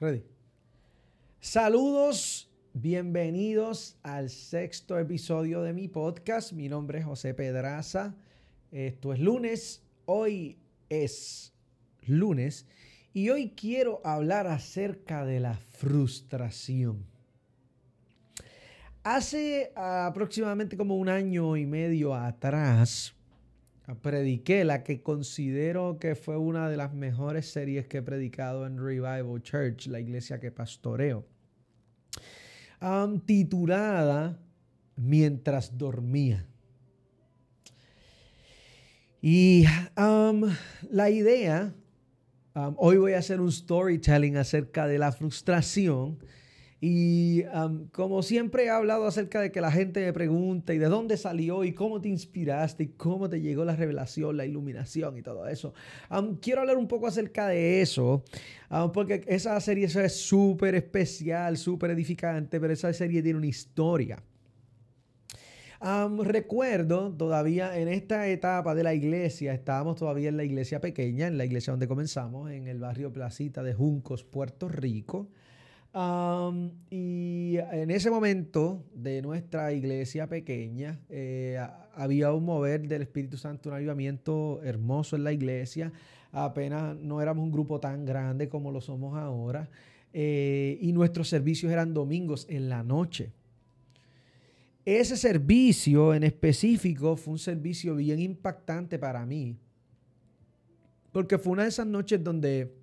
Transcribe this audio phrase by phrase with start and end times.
[0.00, 0.22] Ready.
[1.40, 6.52] Saludos, bienvenidos al sexto episodio de mi podcast.
[6.52, 8.14] Mi nombre es José Pedraza.
[8.70, 9.82] Esto es lunes.
[10.06, 10.56] Hoy
[10.88, 11.52] es
[12.02, 12.64] lunes
[13.12, 17.04] y hoy quiero hablar acerca de la frustración.
[19.02, 23.16] Hace aproximadamente como un año y medio atrás,
[23.94, 28.76] prediqué la que considero que fue una de las mejores series que he predicado en
[28.76, 31.26] Revival Church, la iglesia que pastoreo,
[33.24, 34.38] titulada
[34.96, 36.44] Mientras dormía.
[39.22, 39.64] Y
[40.90, 41.72] la idea,
[42.76, 46.18] hoy voy a hacer un storytelling acerca de la frustración
[46.80, 47.42] y
[47.90, 51.64] como siempre he hablado acerca de que la gente me pregunta y de dónde salió
[51.64, 55.74] y cómo te inspiraste y cómo te llegó la revelación, la iluminación y todo eso.
[56.40, 58.22] quiero hablar un poco acerca de eso,
[58.92, 64.22] porque esa serie es súper especial, súper edificante, pero esa serie tiene una historia.
[65.80, 71.38] recuerdo todavía en esta etapa de la iglesia, estábamos todavía en la iglesia pequeña, en
[71.38, 75.28] la iglesia donde comenzamos, en el barrio Placita de Juncos, Puerto Rico
[76.90, 81.58] y en ese momento de nuestra iglesia pequeña eh,
[81.94, 85.92] había un mover del Espíritu Santo, un avivamiento hermoso en la iglesia.
[86.30, 89.68] Apenas no éramos un grupo tan grande como lo somos ahora.
[90.12, 93.32] Eh, y nuestros servicios eran domingos en la noche.
[94.84, 99.56] Ese servicio en específico fue un servicio bien impactante para mí.
[101.10, 102.77] Porque fue una de esas noches donde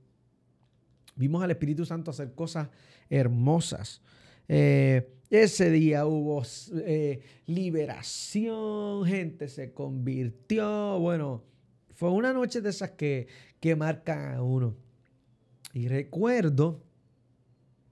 [1.16, 2.70] vimos al Espíritu Santo hacer cosas
[3.10, 4.02] hermosas.
[4.48, 6.44] Eh, ese día hubo
[6.86, 11.00] eh, liberación, gente se convirtió.
[11.00, 11.44] Bueno,
[11.96, 13.28] fue una noche de esas que,
[13.60, 14.76] que marcan a uno.
[15.74, 16.84] Y recuerdo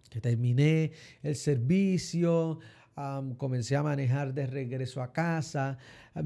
[0.09, 0.91] que terminé
[1.23, 2.59] el servicio,
[3.37, 5.77] comencé a manejar de regreso a casa.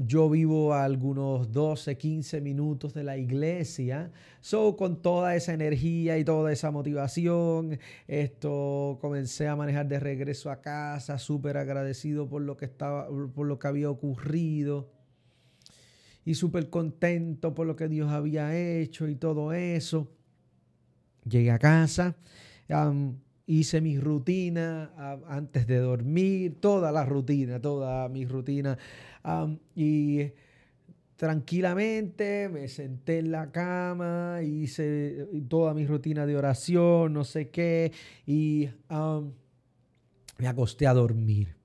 [0.06, 4.10] Yo vivo a algunos 12, 15 minutos de la iglesia.
[4.40, 10.50] So, con toda esa energía y toda esa motivación, esto comencé a manejar de regreso
[10.50, 14.90] a casa, súper agradecido por lo que estaba, por lo que había ocurrido.
[16.24, 20.10] Y súper contento por lo que Dios había hecho y todo eso.
[21.24, 22.16] Llegué a casa
[23.48, 24.92] hice mi rutina
[25.26, 28.78] antes de dormir, toda la rutina, toda mi rutina.
[29.74, 30.30] y
[31.16, 37.90] tranquilamente me senté en la cama, hice toda mi rutina de oración, no sé qué,
[38.26, 38.68] y
[40.38, 41.56] me acosté a dormir.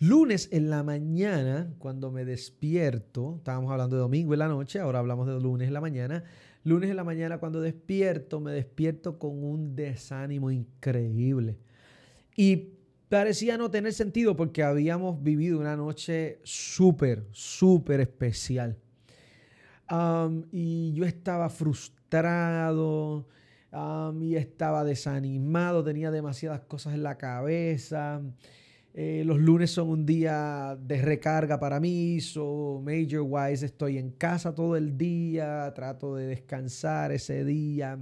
[0.00, 4.98] Lunes en la mañana, cuando me despierto, estábamos hablando de domingo en la noche, ahora
[5.00, 6.24] hablamos de lunes en la mañana,
[6.64, 11.58] Lunes en la mañana cuando despierto, me despierto con un desánimo increíble.
[12.36, 12.70] Y
[13.10, 18.78] parecía no tener sentido porque habíamos vivido una noche súper, súper especial.
[20.52, 23.28] y yo estaba frustrado
[24.20, 28.22] y estaba desanimado, tenía demasiadas cosas en la cabeza.
[28.96, 34.12] Eh, los lunes son un día de recarga para mí, so major wise estoy en
[34.12, 37.98] casa todo el día, trato de descansar ese día.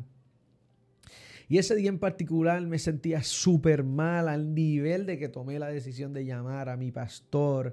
[1.49, 5.69] Y ese día en particular me sentía súper mal al nivel de que tomé la
[5.69, 7.73] decisión de llamar a mi pastor.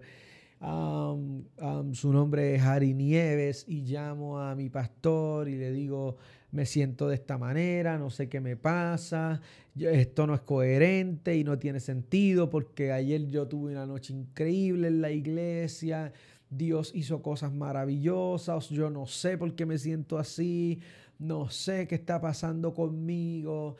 [0.61, 6.15] su nombre es Harry Nieves y llamo a mi pastor y le digo,
[6.51, 9.41] me siento de esta manera, no sé qué me pasa,
[9.75, 14.87] esto no es coherente y no tiene sentido porque ayer yo tuve una noche increíble
[14.87, 16.11] en la iglesia,
[16.49, 20.79] Dios hizo cosas maravillosas, yo no sé por qué me siento así,
[21.19, 23.75] no sé qué está pasando conmigo,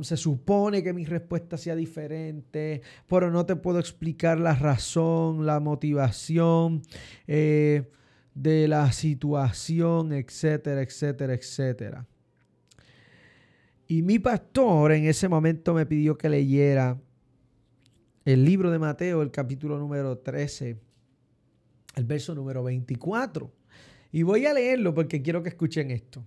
[0.00, 5.60] se supone que mi respuesta sea diferente, pero no te puedo explicar la razón, la
[5.60, 6.82] motivación.
[7.26, 7.90] Eh,
[8.42, 12.06] de la situación, etcétera, etcétera, etcétera.
[13.88, 17.00] Y mi pastor en ese momento me pidió que leyera
[18.24, 20.78] el libro de Mateo, el capítulo número 13,
[21.96, 23.50] el verso número 24.
[24.12, 26.24] Y voy a leerlo porque quiero que escuchen esto.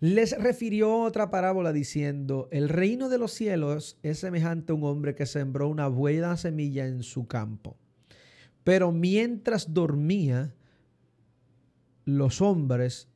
[0.00, 5.14] Les refirió otra parábola diciendo, el reino de los cielos es semejante a un hombre
[5.14, 7.76] que sembró una buena semilla en su campo.
[8.62, 10.54] Pero mientras dormía,
[12.04, 13.08] los hombres,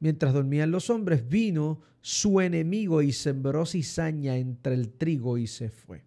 [0.00, 5.70] mientras dormían los hombres, vino su enemigo y sembró cizaña entre el trigo y se
[5.70, 6.04] fue.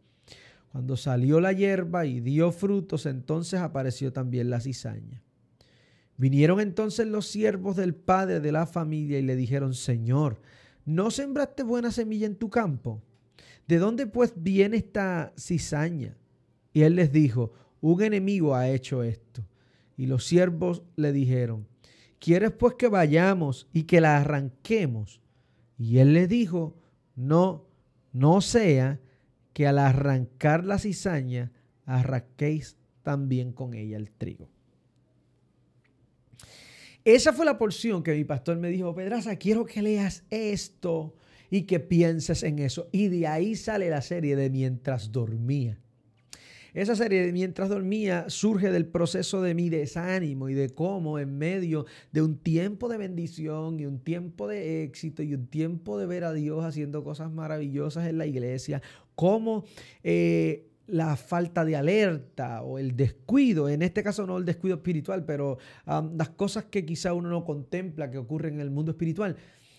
[0.72, 5.24] Cuando salió la hierba y dio frutos, entonces apareció también la cizaña.
[6.18, 10.42] Vinieron entonces los siervos del padre de la familia y le dijeron, Señor,
[10.86, 13.02] ¿no sembraste buena semilla en tu campo?
[13.68, 16.18] ¿De dónde pues viene esta cizaña?
[16.74, 19.46] Y él les dijo, un enemigo ha hecho esto.
[19.98, 21.68] Y los siervos le dijeron,
[22.20, 25.22] ¿quieres pues que vayamos y que la arranquemos?
[25.78, 26.76] Y él les dijo,
[27.16, 27.66] no,
[28.14, 29.00] no sea
[29.54, 31.52] que al arrancar la cizaña
[31.86, 34.50] arranquéis también con ella el trigo.
[37.06, 41.16] Esa fue la porción que mi pastor me dijo, Pedraza, quiero que leas esto
[41.52, 42.90] y que pienses en eso.
[42.92, 45.80] Y de ahí sale la serie de Mientras dormía.
[46.76, 51.38] Esa serie de Mientras dormía surge del proceso de mi desánimo y de cómo en
[51.38, 56.06] medio de un tiempo de bendición y un tiempo de éxito y un tiempo de
[56.06, 58.82] ver a Dios haciendo cosas maravillosas en la iglesia,
[59.16, 59.64] cómo
[60.04, 65.24] eh, la falta de alerta o el descuido, en este caso no el descuido espiritual,
[65.24, 69.38] pero las cosas que quizá uno no contempla que ocurren en el mundo espiritual,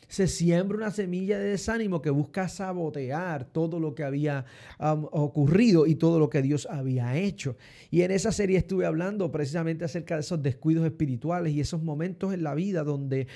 [0.08, 4.44] se siembra una semilla de desánimo que busca sabotear todo lo que había
[4.78, 7.56] ocurrido y todo lo que Dios había hecho.
[7.90, 12.32] Y en esa serie estuve hablando precisamente acerca de esos descuidos espirituales y esos momentos
[12.32, 13.26] en la vida donde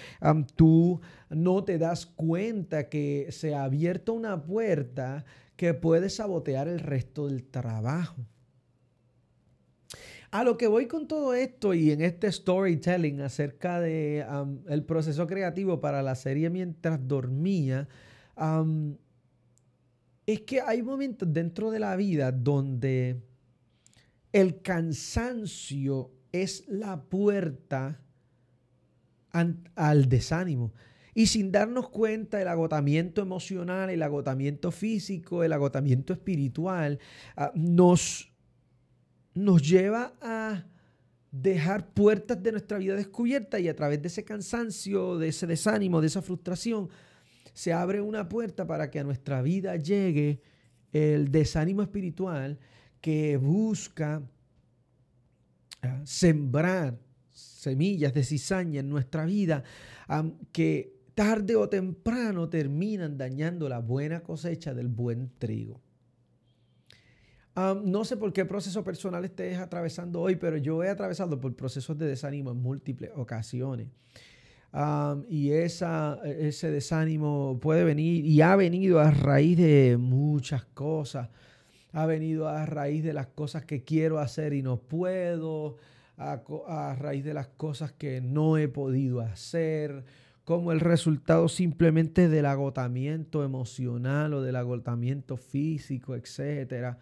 [0.57, 5.25] tú no te das cuenta que se ha abierto una puerta
[5.57, 8.25] que puede sabotear el resto del trabajo.
[10.31, 14.25] A lo que voy con todo esto y en este storytelling acerca de
[14.69, 17.89] el proceso creativo para la serie mientras dormía,
[20.27, 23.21] es que hay momentos dentro de la vida donde
[24.33, 28.01] el cansancio es la puerta
[29.33, 30.73] al desánimo.
[31.13, 37.01] Y sin darnos cuenta, el agotamiento emocional, el agotamiento físico, el agotamiento espiritual,
[37.37, 38.30] ah, nos
[39.35, 40.65] nos lleva a
[41.31, 46.01] dejar puertas de nuestra vida descubiertas y a través de ese cansancio, de ese desánimo,
[46.01, 46.89] de esa frustración,
[47.53, 50.41] se abre una puerta para que a nuestra vida llegue
[50.93, 52.59] el desánimo espiritual
[53.01, 54.23] que busca
[55.83, 56.99] ah, sembrar
[57.31, 59.63] semillas de cizaña en nuestra vida
[60.53, 65.81] que tarde o temprano terminan dañando la buena cosecha del buen trigo
[67.85, 71.97] no sé por qué proceso personal estés atravesando hoy, pero yo he atravesado por procesos
[71.99, 73.89] de desánimo en múltiples ocasiones.
[75.29, 81.29] y esa, ese desánimo puede venir y ha venido a raíz de muchas cosas.
[81.93, 85.77] Ha venido a raíz de las cosas que quiero hacer y no puedo,
[86.17, 90.05] a, a raíz de las cosas que no he podido hacer,
[90.45, 96.99] como el resultado simplemente del agotamiento emocional o del agotamiento físico, etcétera.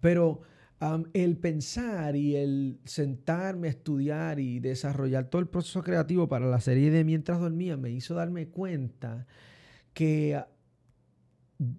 [0.00, 0.42] Pero
[1.12, 6.60] el pensar y el sentarme a estudiar y desarrollar todo el proceso creativo para la
[6.60, 9.26] serie de Mientras dormía me hizo darme cuenta
[9.92, 10.40] que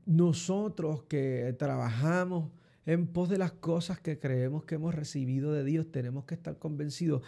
[0.05, 2.51] nosotros que trabajamos
[2.85, 6.57] en pos de las cosas que creemos que hemos recibido de Dios, tenemos que estar
[6.57, 7.21] convencidos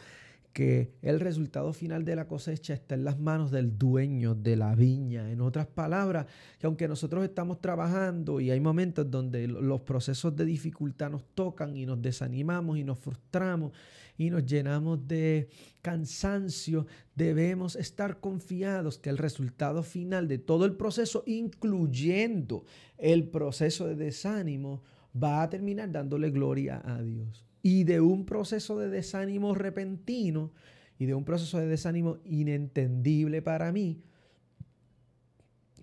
[0.53, 4.75] que el resultado final de la cosecha está en las manos del dueño de la
[4.75, 5.31] viña.
[5.31, 6.25] En otras palabras,
[6.59, 11.75] que aunque nosotros estamos trabajando y hay momentos donde los procesos de dificultad nos tocan
[11.77, 13.72] y nos desanimamos y nos frustramos
[14.17, 15.50] y nos llenamos de
[15.81, 22.65] cansancio, debemos estar confiados que el resultado final de todo el proceso, incluyendo
[22.98, 24.84] el proceso de desánimo,
[25.15, 30.51] va a terminar dándole gloria a Dios y de un proceso de desánimo repentino
[30.98, 34.03] y de un proceso de desánimo inentendible para mí,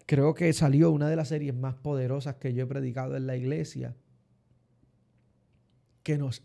[0.07, 3.37] creo que salió una de las series más poderosas que yo he predicado en la
[3.37, 3.97] iglesia,
[6.03, 6.43] que nos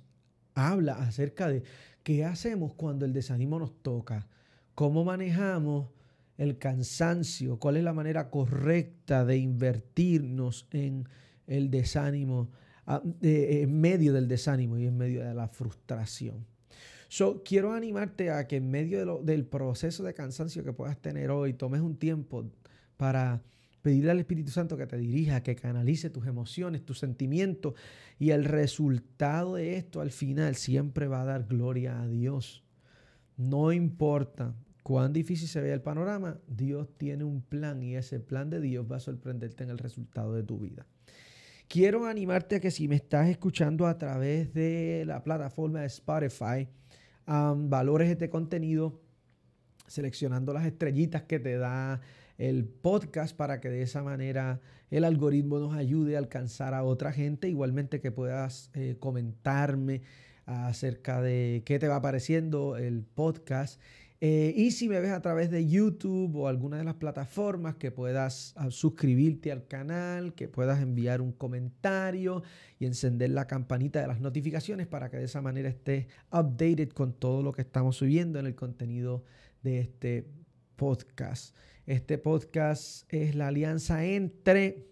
[0.56, 1.63] habla acerca de
[2.04, 4.28] qué hacemos cuando el desánimo nos toca,
[4.75, 5.90] cómo manejamos
[6.38, 11.08] el cansancio, cuál es la manera correcta de invertirnos en
[11.48, 12.50] el desánimo
[13.22, 16.46] en medio del desánimo y en medio de la frustración.
[17.08, 21.54] So, quiero animarte a que en medio del proceso de cansancio que puedas tener hoy,
[21.54, 22.50] tomes un tiempo
[22.98, 23.44] para
[23.84, 27.75] pedirle al Espíritu Santo que te dirija, que canalice tus emociones, tus sentimientos
[28.18, 32.63] y el resultado de esto al final siempre va a dar gloria a Dios.
[33.38, 38.50] No importa cuán difícil se vea el panorama, Dios tiene un plan y ese plan
[38.50, 40.88] de Dios va a sorprenderte en el resultado de tu vida.
[41.67, 46.67] Quiero animarte a que si me estás escuchando a través de la plataforma de Spotify,
[47.25, 49.01] valores este contenido
[49.88, 52.01] seleccionando las estrellitas que te da
[52.38, 57.12] el podcast para que de esa manera el algoritmo nos ayude a alcanzar a otra
[57.12, 57.50] gente.
[57.50, 60.01] Igualmente que puedas eh, comentarme
[60.46, 63.79] acerca de qué te va pareciendo el podcast
[64.25, 67.92] Eh, y si me ves a través de YouTube o alguna de las plataformas, que
[67.92, 72.42] puedas ah, suscribirte al canal, que puedas enviar un comentario
[72.80, 77.12] y encender la campanita de las notificaciones para que de esa manera estés updated con
[77.12, 79.25] todo lo que estamos subiendo en el contenido
[79.62, 80.25] de este
[80.77, 81.53] podcast.
[81.86, 84.88] Este podcast es la alianza entre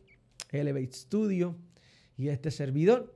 [0.50, 1.56] Elevate Studio
[2.18, 3.16] y este servidor,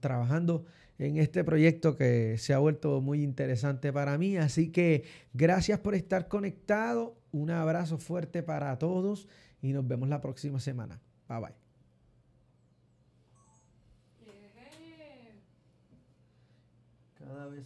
[0.00, 0.64] trabajando
[0.98, 4.36] en este proyecto que se ha vuelto muy interesante para mí.
[4.36, 7.16] Así que gracias por estar conectado.
[7.32, 9.28] Un abrazo fuerte para todos
[9.60, 11.00] y nos vemos la próxima semana.
[11.28, 11.54] Bye bye.
[17.18, 17.64] Cada vez